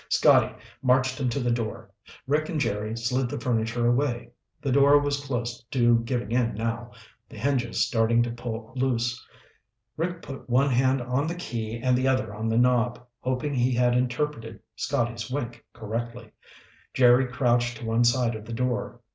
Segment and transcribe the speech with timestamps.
[0.09, 0.51] Scotty
[0.81, 1.91] marched him to the door.
[2.25, 4.31] Rick and Jerry slid the furniture away.
[4.59, 6.89] The door was close to giving in now,
[7.29, 9.23] the hinges starting to pull loose.
[9.97, 13.73] Rick put one hand on the key and the other on the knob, hoping he
[13.75, 16.31] had interpreted Scotty's wink correctly.
[16.95, 19.01] Jerry crouched to one side of the door.